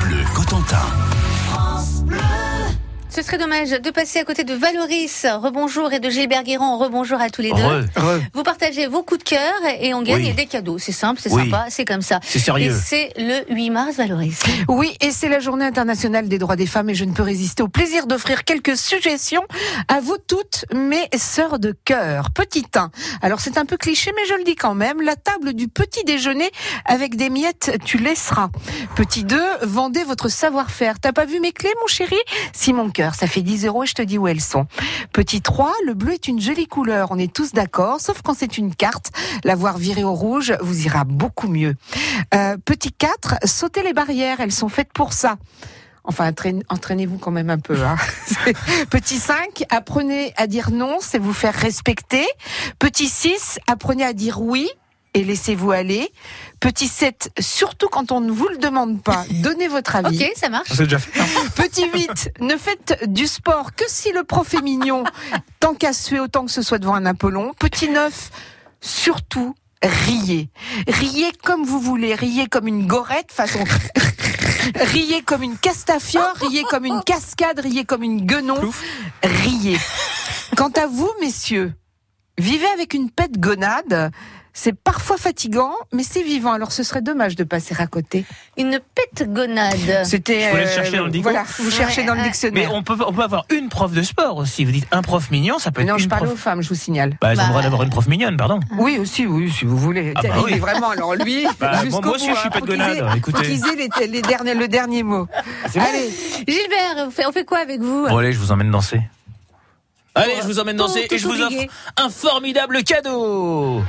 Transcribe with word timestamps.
Bleu 0.00 0.24
Cotentin. 0.34 1.39
Ce 3.12 3.22
serait 3.22 3.38
dommage 3.38 3.70
de 3.70 3.90
passer 3.90 4.20
à 4.20 4.24
côté 4.24 4.44
de 4.44 4.54
Valoris, 4.54 5.26
rebonjour, 5.26 5.92
et 5.92 5.98
de 5.98 6.08
Gilbert 6.08 6.44
Guérand, 6.44 6.78
rebonjour 6.78 7.20
à 7.20 7.28
tous 7.28 7.42
les 7.42 7.50
deux. 7.50 7.60
Heureux. 7.96 8.22
Vous 8.34 8.44
partagez 8.44 8.86
vos 8.86 9.02
coups 9.02 9.24
de 9.24 9.28
cœur 9.30 9.52
et 9.80 9.92
on 9.94 10.02
gagne 10.02 10.26
Oui. 10.28 10.32
des 10.32 10.46
cadeaux. 10.46 10.78
C'est 10.78 10.92
simple, 10.92 11.20
c'est 11.20 11.30
Oui. 11.32 11.50
sympa, 11.50 11.66
c'est 11.70 11.84
comme 11.84 12.02
ça. 12.02 12.20
C'est 12.22 12.38
sérieux. 12.38 12.70
Et 12.70 12.74
c'est 12.74 13.12
le 13.16 13.52
8 13.52 13.70
mars, 13.70 13.96
Valoris. 13.96 14.38
Oui, 14.68 14.96
et 15.00 15.10
c'est 15.10 15.28
la 15.28 15.40
journée 15.40 15.64
internationale 15.64 16.28
des 16.28 16.38
droits 16.38 16.54
des 16.54 16.66
femmes 16.66 16.88
et 16.90 16.94
je 16.94 17.04
ne 17.04 17.12
peux 17.12 17.24
résister 17.24 17.64
au 17.64 17.68
plaisir 17.68 18.06
d'offrir 18.06 18.44
quelques 18.44 18.76
suggestions 18.76 19.42
à 19.88 19.98
vous 20.00 20.16
toutes, 20.28 20.64
mes 20.72 21.08
sœurs 21.18 21.58
de 21.58 21.74
cœur. 21.84 22.30
Petit 22.30 22.64
1. 22.76 22.90
Alors 23.22 23.40
c'est 23.40 23.58
un 23.58 23.66
peu 23.66 23.76
cliché, 23.76 24.12
mais 24.14 24.24
je 24.26 24.34
le 24.34 24.44
dis 24.44 24.54
quand 24.54 24.74
même. 24.74 25.02
La 25.02 25.16
table 25.16 25.52
du 25.54 25.66
petit 25.66 26.04
déjeuner 26.04 26.48
avec 26.84 27.16
des 27.16 27.28
miettes, 27.28 27.76
tu 27.84 27.98
laisseras. 27.98 28.50
Petit 28.94 29.24
2. 29.24 29.36
Vendez 29.62 30.04
votre 30.04 30.28
savoir-faire. 30.28 31.00
T'as 31.00 31.12
pas 31.12 31.24
vu 31.24 31.40
mes 31.40 31.50
clés, 31.52 31.74
mon 31.80 31.88
chéri? 31.88 32.16
Si 32.52 32.72
mon 32.72 32.88
ça 33.14 33.26
fait 33.26 33.42
10 33.42 33.66
euros 33.66 33.84
je 33.86 33.94
te 33.94 34.02
dis 34.02 34.18
où 34.18 34.28
elles 34.28 34.40
sont. 34.40 34.66
Petit 35.12 35.40
3. 35.42 35.72
Le 35.86 35.94
bleu 35.94 36.12
est 36.14 36.28
une 36.28 36.40
jolie 36.40 36.66
couleur. 36.66 37.08
On 37.10 37.18
est 37.18 37.32
tous 37.32 37.52
d'accord, 37.52 38.00
sauf 38.00 38.20
quand 38.22 38.34
c'est 38.34 38.58
une 38.58 38.74
carte. 38.74 39.10
L'avoir 39.44 39.78
virée 39.78 40.04
au 40.04 40.14
rouge 40.14 40.54
vous 40.60 40.84
ira 40.86 41.04
beaucoup 41.04 41.48
mieux. 41.48 41.74
Euh, 42.34 42.56
petit 42.64 42.92
4, 42.92 43.36
sautez 43.44 43.82
les 43.82 43.92
barrières, 43.92 44.40
elles 44.40 44.52
sont 44.52 44.68
faites 44.68 44.92
pour 44.92 45.12
ça. 45.12 45.36
Enfin, 46.04 46.28
entraîne- 46.28 46.62
entraînez-vous 46.70 47.18
quand 47.18 47.30
même 47.30 47.50
un 47.50 47.58
peu. 47.58 47.76
Hein. 47.82 47.96
Petit 48.90 49.18
5, 49.18 49.64
apprenez 49.70 50.32
à 50.36 50.46
dire 50.46 50.70
non, 50.70 50.96
c'est 51.00 51.18
vous 51.18 51.34
faire 51.34 51.54
respecter. 51.54 52.26
Petit 52.78 53.06
6, 53.06 53.58
apprenez 53.66 54.04
à 54.04 54.12
dire 54.14 54.40
oui 54.40 54.68
et 55.12 55.24
laissez-vous 55.24 55.70
aller. 55.72 56.10
Petit 56.60 56.88
7, 56.88 57.32
surtout 57.40 57.88
quand 57.88 58.12
on 58.12 58.20
ne 58.20 58.30
vous 58.30 58.46
le 58.48 58.58
demande 58.58 59.02
pas, 59.02 59.24
donnez 59.42 59.66
votre 59.66 59.96
avis. 59.96 60.22
Ok, 60.22 60.32
ça 60.36 60.50
marche. 60.50 60.68
C'est 60.70 60.84
déjà 60.84 60.98
fait. 60.98 61.18
Petit 61.56 61.86
8, 61.92 62.32
ne 62.40 62.56
faites 62.56 63.02
du 63.10 63.26
sport 63.26 63.74
que 63.74 63.84
si 63.88 64.12
le 64.12 64.24
prof 64.24 64.52
est 64.52 64.60
mignon, 64.60 65.04
tant 65.58 65.74
qu'à 65.74 65.94
suer 65.94 66.20
autant 66.20 66.44
que 66.44 66.50
ce 66.50 66.60
soit 66.60 66.78
devant 66.78 66.94
un 66.94 67.06
Apollon. 67.06 67.52
Petit 67.58 67.88
9, 67.88 68.30
surtout, 68.82 69.54
riez. 69.82 70.50
Riez 70.86 71.32
comme 71.42 71.64
vous 71.64 71.80
voulez, 71.80 72.14
riez 72.14 72.46
comme 72.46 72.68
une 72.68 72.86
gorette 72.86 73.32
façon... 73.32 73.64
riez 74.74 75.22
comme 75.22 75.42
une 75.42 75.56
castafiore, 75.56 76.34
riez 76.36 76.64
comme 76.64 76.84
une 76.84 77.02
cascade, 77.02 77.60
riez 77.60 77.84
comme 77.84 78.02
une 78.02 78.26
guenon, 78.26 78.56
Plouf. 78.56 78.82
riez. 79.22 79.78
Quant 80.56 80.70
à 80.76 80.86
vous, 80.86 81.10
messieurs, 81.22 81.72
vivez 82.38 82.66
avec 82.68 82.92
une 82.92 83.10
pète 83.10 83.40
gonade. 83.40 84.10
C'est 84.52 84.72
parfois 84.76 85.16
fatigant, 85.16 85.72
mais 85.92 86.02
c'est 86.02 86.22
vivant. 86.22 86.52
Alors 86.52 86.72
ce 86.72 86.82
serait 86.82 87.02
dommage 87.02 87.36
de 87.36 87.44
passer 87.44 87.74
à 87.78 87.86
côté. 87.86 88.24
Une 88.56 88.80
pète 88.94 89.32
gonade. 89.32 90.04
C'était. 90.04 90.50
Faut 90.50 90.56
aller 90.56 90.66
chercher 90.66 90.96
dans 90.96 91.04
le 91.04 91.10
dico. 91.10 91.22
Voilà, 91.22 91.44
vous 91.58 91.70
cherchez 91.70 92.02
dans 92.04 92.14
le 92.14 92.18
Ouais, 92.20 92.24
Mais 92.24 92.30
dictionnaire. 92.30 92.74
on 92.74 92.82
peut, 92.82 92.96
on 93.06 93.12
peut 93.12 93.22
avoir 93.22 93.44
une 93.50 93.68
prof 93.68 93.92
de 93.92 94.02
sport 94.02 94.36
aussi. 94.38 94.64
Vous 94.64 94.72
dites 94.72 94.86
un 94.90 95.02
prof 95.02 95.30
mignon, 95.30 95.58
ça 95.58 95.70
peut 95.70 95.82
être 95.82 95.88
Non, 95.88 95.98
je 95.98 96.08
parle 96.08 96.22
prof. 96.24 96.34
aux 96.34 96.36
femmes, 96.36 96.62
je 96.62 96.68
vous 96.68 96.74
signale. 96.74 97.16
Bah, 97.20 97.32
elles 97.32 97.38
ont 97.38 97.42
Bah, 97.42 97.44
le 97.44 97.48
droit 97.50 97.62
d'avoir 97.62 97.82
une 97.84 97.90
prof 97.90 98.06
mignonne, 98.08 98.36
pardon. 98.36 98.58
Oui, 98.78 98.98
aussi, 98.98 99.24
oui, 99.26 99.50
si 99.50 99.64
vous 99.64 99.76
voulez. 99.78 100.12
Ah 100.16 100.20
bah 100.22 100.28
Il 100.38 100.44
oui. 100.44 100.52
est 100.54 100.58
vraiment, 100.58 100.90
alors 100.90 101.14
lui, 101.14 101.46
Bah, 101.60 101.82
jusqu'au 101.84 102.02
moi 102.02 102.14
aussi, 102.16 102.28
bout, 102.28 102.34
je 102.34 102.40
suis 102.40 102.48
hein. 102.48 102.50
qu'ils 102.52 102.66
gonade, 102.66 103.16
écoutez. 103.16 103.52
aient 103.54 103.88
les, 104.00 104.06
les 104.08 104.22
derniers, 104.22 104.54
le 104.54 104.68
dernier 104.68 105.02
mot. 105.04 105.28
Allez, 105.76 106.10
Gilbert, 106.48 107.06
on 107.06 107.10
fait, 107.10 107.26
on 107.26 107.32
fait 107.32 107.44
quoi 107.44 107.58
avec 107.58 107.80
vous? 107.80 108.06
Bon, 108.08 108.16
allez, 108.18 108.32
je 108.32 108.38
vous 108.38 108.50
emmène 108.52 108.70
danser. 108.70 109.00
Allez, 110.12 110.34
je 110.42 110.46
vous 110.46 110.58
emmène 110.58 110.76
danser 110.76 111.06
tout 111.08 111.14
et 111.14 111.18
je 111.18 111.26
vous 111.28 111.40
offre 111.40 111.56
un 111.96 112.10
formidable 112.10 112.82
cadeau. 112.82 113.80